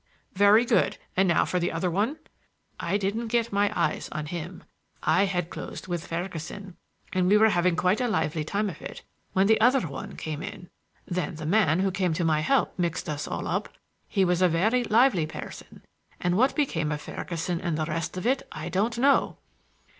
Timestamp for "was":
14.25-14.41